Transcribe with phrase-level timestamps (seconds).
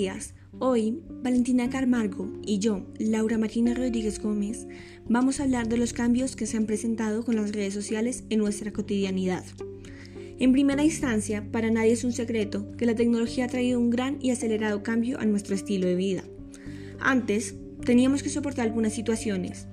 [0.00, 0.32] días.
[0.60, 4.66] Hoy, Valentina Carmargo y yo, Laura Martina Rodríguez Gómez,
[5.06, 8.38] vamos a hablar de los cambios que se han presentado con las redes sociales en
[8.38, 9.44] nuestra cotidianidad.
[10.38, 14.16] En primera instancia, para nadie es un secreto que la tecnología ha traído un gran
[14.22, 16.24] y acelerado cambio a nuestro estilo de vida.
[16.98, 19.66] Antes, teníamos que soportar algunas situaciones,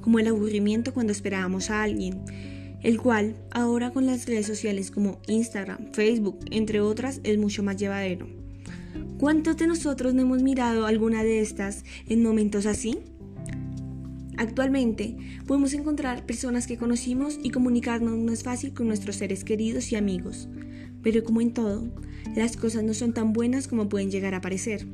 [0.00, 2.24] como el aburrimiento cuando esperábamos a alguien,
[2.82, 7.76] el cual ahora con las redes sociales como Instagram, Facebook, entre otras, es mucho más
[7.76, 8.33] llevadero.
[9.18, 12.98] ¿Cuántos de nosotros no hemos mirado alguna de estas en momentos así?
[14.36, 19.92] Actualmente podemos encontrar personas que conocimos y comunicarnos no es fácil con nuestros seres queridos
[19.92, 20.48] y amigos,
[21.02, 21.84] pero como en todo,
[22.34, 24.86] las cosas no son tan buenas como pueden llegar a parecer.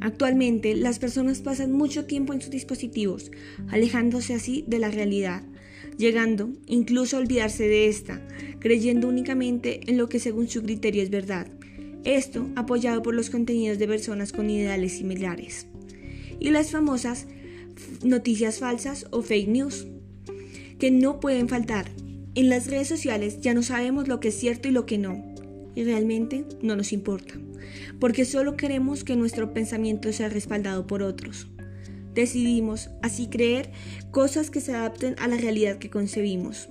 [0.00, 3.30] Actualmente las personas pasan mucho tiempo en sus dispositivos,
[3.68, 5.42] alejándose así de la realidad,
[5.96, 8.26] llegando incluso a olvidarse de esta,
[8.58, 11.48] creyendo únicamente en lo que según su criterio es verdad.
[12.08, 15.66] Esto apoyado por los contenidos de personas con ideales similares.
[16.40, 17.26] Y las famosas
[18.02, 19.86] noticias falsas o fake news,
[20.78, 21.90] que no pueden faltar.
[22.34, 25.22] En las redes sociales ya no sabemos lo que es cierto y lo que no,
[25.74, 27.34] y realmente no nos importa,
[28.00, 31.48] porque solo queremos que nuestro pensamiento sea respaldado por otros.
[32.14, 33.70] Decidimos así creer
[34.12, 36.70] cosas que se adapten a la realidad que concebimos.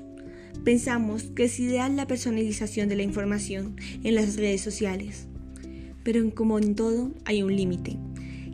[0.63, 5.27] Pensamos que es ideal la personalización de la información en las redes sociales,
[6.03, 7.97] pero como en todo hay un límite,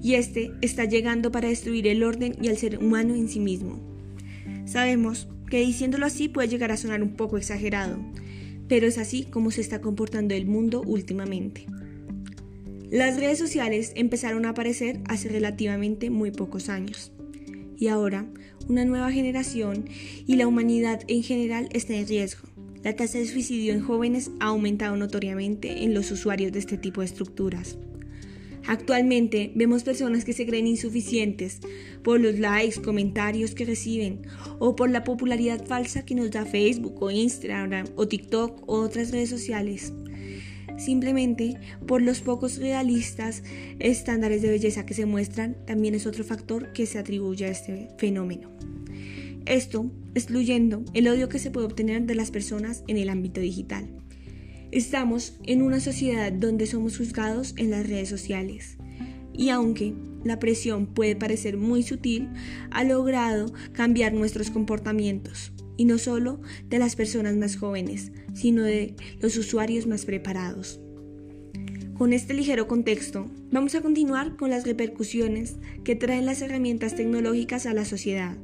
[0.02, 3.80] y este está llegando para destruir el orden y al ser humano en sí mismo.
[4.66, 8.00] Sabemos que diciéndolo así puede llegar a sonar un poco exagerado,
[8.68, 11.66] pero es así como se está comportando el mundo últimamente.
[12.92, 17.12] Las redes sociales empezaron a aparecer hace relativamente muy pocos años.
[17.84, 18.26] Y ahora,
[18.70, 19.90] una nueva generación
[20.26, 22.48] y la humanidad en general está en riesgo.
[22.82, 27.02] La tasa de suicidio en jóvenes ha aumentado notoriamente en los usuarios de este tipo
[27.02, 27.78] de estructuras.
[28.66, 31.60] Actualmente vemos personas que se creen insuficientes
[32.04, 34.22] por los likes, comentarios que reciben
[34.60, 39.12] o por la popularidad falsa que nos da Facebook o Instagram o TikTok o otras
[39.12, 39.92] redes sociales
[40.78, 41.58] simplemente
[41.88, 43.44] por los pocos realistas
[43.80, 47.90] estándares de belleza que se muestran, también es otro factor que se atribuye a este
[47.98, 48.52] fenómeno.
[49.46, 53.90] Esto excluyendo el odio que se puede obtener de las personas en el ámbito digital.
[54.72, 58.78] Estamos en una sociedad donde somos juzgados en las redes sociales
[59.34, 62.30] y aunque la presión puede parecer muy sutil,
[62.72, 66.40] ha logrado cambiar nuestros comportamientos y no solo
[66.70, 70.80] de las personas más jóvenes, sino de los usuarios más preparados.
[71.98, 77.66] Con este ligero contexto, vamos a continuar con las repercusiones que traen las herramientas tecnológicas
[77.66, 78.36] a la sociedad.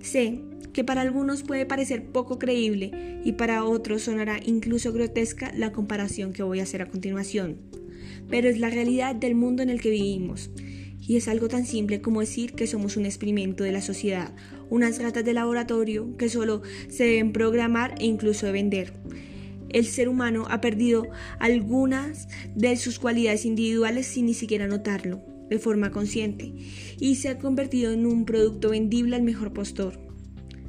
[0.00, 0.40] Sé
[0.72, 6.32] que para algunos puede parecer poco creíble y para otros sonará incluso grotesca la comparación
[6.32, 7.58] que voy a hacer a continuación,
[8.28, 10.50] pero es la realidad del mundo en el que vivimos
[11.06, 14.34] y es algo tan simple como decir que somos un experimento de la sociedad,
[14.70, 18.92] unas ratas de laboratorio que solo se deben programar e incluso vender.
[19.68, 25.58] El ser humano ha perdido algunas de sus cualidades individuales sin ni siquiera notarlo, de
[25.58, 26.52] forma consciente,
[26.98, 29.98] y se ha convertido en un producto vendible al mejor postor.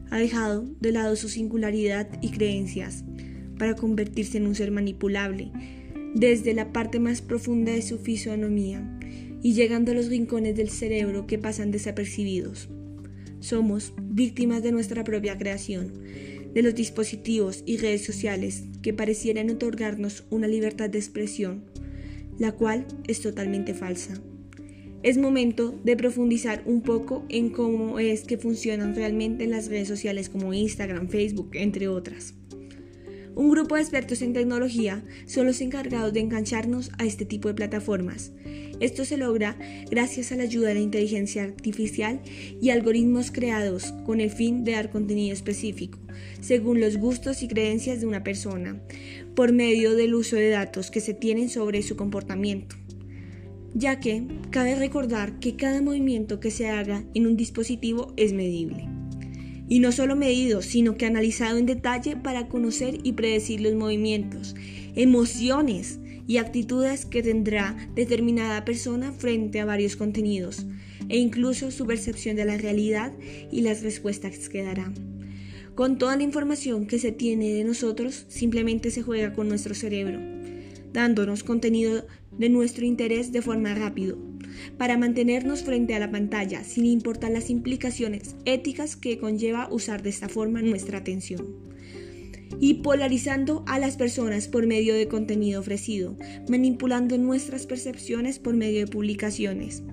[0.09, 3.03] Ha dejado de lado su singularidad y creencias
[3.57, 5.51] para convertirse en un ser manipulable,
[6.13, 8.97] desde la parte más profunda de su fisonomía
[9.41, 12.69] y llegando a los rincones del cerebro que pasan desapercibidos.
[13.39, 15.93] Somos víctimas de nuestra propia creación,
[16.53, 21.65] de los dispositivos y redes sociales que parecieran otorgarnos una libertad de expresión,
[22.39, 24.21] la cual es totalmente falsa.
[25.03, 30.29] Es momento de profundizar un poco en cómo es que funcionan realmente las redes sociales
[30.29, 32.33] como Instagram, Facebook, entre otras.
[33.37, 37.53] Un grupo de expertos en tecnología son los encargados de engancharnos a este tipo de
[37.53, 38.31] plataformas.
[38.79, 39.59] Esto se logra
[39.91, 42.19] gracias a la ayuda de la inteligencia artificial
[42.59, 45.99] y algoritmos creados con el fin de dar contenido específico,
[46.41, 48.81] según los gustos y creencias de una persona,
[49.35, 52.75] por medio del uso de datos que se tienen sobre su comportamiento
[53.73, 58.96] ya que cabe recordar que cada movimiento que se haga en un dispositivo es medible
[59.67, 64.55] y no solo medido, sino que analizado en detalle para conocer y predecir los movimientos,
[64.95, 70.65] emociones y actitudes que tendrá determinada persona frente a varios contenidos,
[71.09, 73.13] e incluso su percepción de la realidad
[73.51, 74.91] y las respuestas que dará.
[75.75, 80.19] Con toda la información que se tiene de nosotros, simplemente se juega con nuestro cerebro,
[80.91, 82.05] dándonos contenido
[82.37, 84.15] de nuestro interés de forma rápida,
[84.77, 90.09] para mantenernos frente a la pantalla sin importar las implicaciones éticas que conlleva usar de
[90.09, 91.67] esta forma nuestra atención.
[92.59, 96.15] y polarizando a las personas por medio de contenido ofrecido,
[96.47, 99.83] manipulando nuestras percepciones por medio de publicaciones.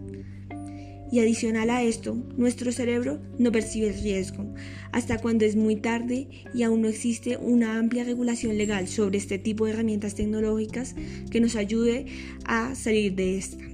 [1.14, 4.52] Y adicional a esto, nuestro cerebro no percibe el riesgo
[4.90, 9.38] hasta cuando es muy tarde y aún no existe una amplia regulación legal sobre este
[9.38, 10.94] tipo de herramientas tecnológicas
[11.30, 12.06] que nos ayude
[12.46, 13.73] a salir de esta.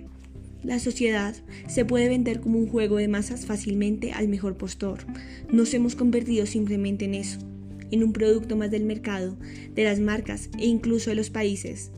[0.62, 1.34] La sociedad
[1.68, 5.00] se puede vender como un juego de masas fácilmente al mejor postor.
[5.50, 7.38] Nos hemos convertido simplemente en eso,
[7.90, 9.38] en un producto más del mercado,
[9.74, 11.90] de las marcas e incluso de los países.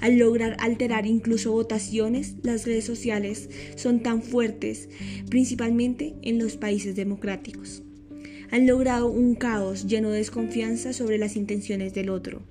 [0.00, 4.88] Al lograr alterar incluso votaciones, las redes sociales son tan fuertes,
[5.28, 7.82] principalmente en los países democráticos.
[8.50, 12.42] Han logrado un caos lleno de desconfianza sobre las intenciones del otro.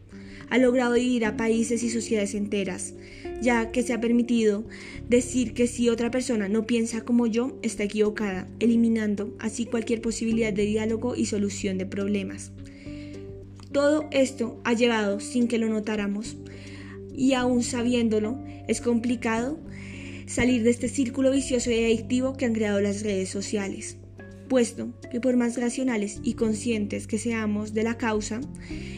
[0.50, 2.94] Ha logrado dividir a países y sociedades enteras,
[3.42, 4.66] ya que se ha permitido
[5.10, 10.54] decir que si otra persona no piensa como yo, está equivocada, eliminando así cualquier posibilidad
[10.54, 12.52] de diálogo y solución de problemas.
[13.72, 16.38] Todo esto ha llegado sin que lo notáramos
[17.16, 19.60] y aún sabiéndolo, es complicado
[20.28, 23.98] salir de este círculo vicioso y adictivo que han creado las redes sociales.
[24.48, 28.40] Puesto que por más racionales y conscientes que seamos de la causa,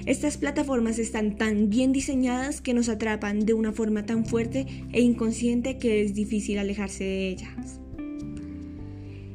[0.06, 5.02] estas plataformas están tan bien diseñadas que nos atrapan de una forma tan fuerte e
[5.02, 7.80] inconsciente que es difícil alejarse de ellas.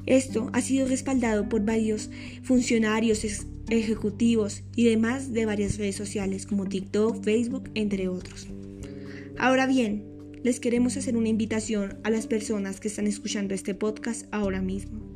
[0.07, 2.11] Esto ha sido respaldado por varios
[2.43, 3.25] funcionarios
[3.71, 8.47] ejecutivos y demás de varias redes sociales como TikTok, Facebook, entre otros.
[9.39, 10.05] Ahora bien,
[10.43, 15.14] les queremos hacer una invitación a las personas que están escuchando este podcast ahora mismo.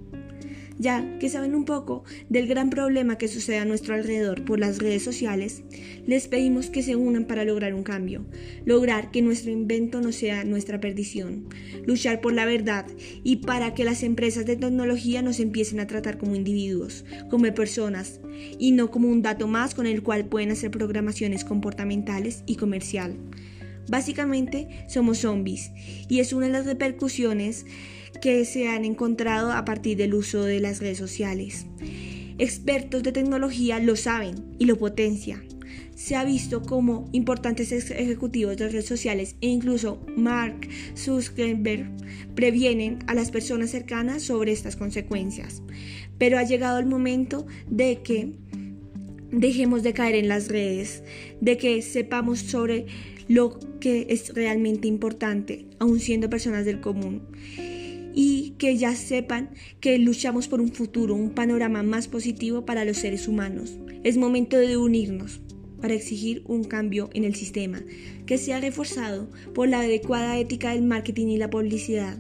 [0.78, 4.78] Ya que saben un poco del gran problema que sucede a nuestro alrededor por las
[4.78, 5.62] redes sociales,
[6.06, 8.24] les pedimos que se unan para lograr un cambio,
[8.64, 11.48] lograr que nuestro invento no sea nuestra perdición,
[11.84, 12.86] luchar por la verdad
[13.24, 18.20] y para que las empresas de tecnología nos empiecen a tratar como individuos, como personas
[18.58, 23.16] y no como un dato más con el cual pueden hacer programaciones comportamentales y comercial.
[23.88, 25.72] Básicamente somos zombies
[26.08, 27.64] y es una de las repercusiones
[28.20, 31.66] que se han encontrado a partir del uso de las redes sociales.
[32.38, 35.42] Expertos de tecnología lo saben y lo potencian.
[35.94, 41.90] Se ha visto como importantes ejecutivos de redes sociales e incluso Mark Zuckerberg
[42.36, 45.60] previenen a las personas cercanas sobre estas consecuencias.
[46.16, 48.32] Pero ha llegado el momento de que
[49.32, 51.02] dejemos de caer en las redes,
[51.40, 52.86] de que sepamos sobre
[53.26, 57.22] lo que es realmente importante, aun siendo personas del común.
[58.20, 62.96] Y que ya sepan que luchamos por un futuro, un panorama más positivo para los
[62.96, 63.78] seres humanos.
[64.02, 65.40] Es momento de unirnos
[65.80, 67.80] para exigir un cambio en el sistema,
[68.26, 72.18] que sea reforzado por la adecuada ética del marketing y la publicidad.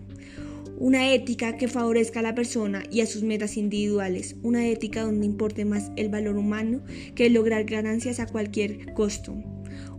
[0.78, 4.36] Una ética que favorezca a la persona y a sus metas individuales.
[4.44, 6.80] Una ética donde importe más el valor humano
[7.16, 9.34] que lograr ganancias a cualquier costo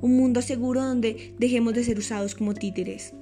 [0.01, 3.13] un mundo seguro donde dejemos de ser usados como títeres,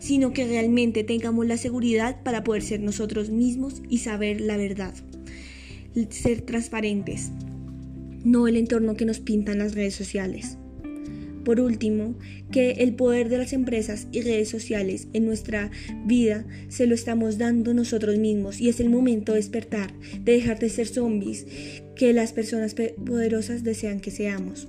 [0.00, 4.94] sino que realmente tengamos la seguridad para poder ser nosotros mismos y saber la verdad.
[6.10, 7.30] Ser transparentes,
[8.24, 10.58] no el entorno que nos pintan las redes sociales.
[11.44, 12.14] Por último,
[12.50, 15.70] que el poder de las empresas y redes sociales en nuestra
[16.06, 19.92] vida se lo estamos dando nosotros mismos y es el momento de despertar,
[20.24, 21.46] de dejar de ser zombies
[21.96, 24.68] que las personas poderosas desean que seamos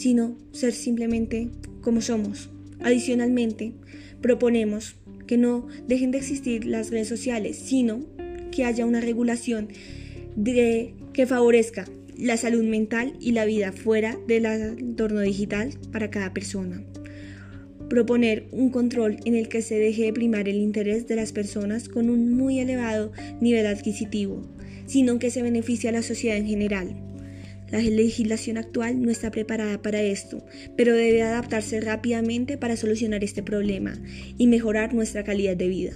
[0.00, 1.50] sino ser simplemente
[1.82, 2.48] como somos.
[2.80, 3.74] Adicionalmente,
[4.22, 8.06] proponemos que no dejen de existir las redes sociales, sino
[8.50, 9.68] que haya una regulación
[10.36, 16.32] de, que favorezca la salud mental y la vida fuera del entorno digital para cada
[16.32, 16.82] persona.
[17.90, 21.90] Proponer un control en el que se deje de primar el interés de las personas
[21.90, 24.48] con un muy elevado nivel adquisitivo,
[24.86, 27.09] sino que se beneficie a la sociedad en general.
[27.70, 30.44] La legislación actual no está preparada para esto,
[30.76, 33.94] pero debe adaptarse rápidamente para solucionar este problema
[34.38, 35.92] y mejorar nuestra calidad de vida.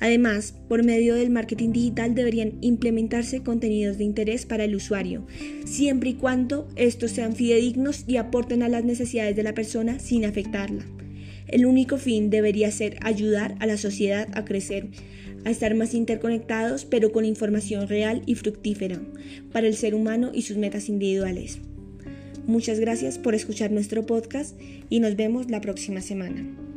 [0.00, 5.26] Además, por medio del marketing digital deberían implementarse contenidos de interés para el usuario,
[5.66, 10.24] siempre y cuando estos sean fidedignos y aporten a las necesidades de la persona sin
[10.24, 10.86] afectarla.
[11.50, 14.86] El único fin debería ser ayudar a la sociedad a crecer,
[15.44, 19.00] a estar más interconectados, pero con información real y fructífera
[19.52, 21.58] para el ser humano y sus metas individuales.
[22.46, 24.56] Muchas gracias por escuchar nuestro podcast
[24.88, 26.69] y nos vemos la próxima semana.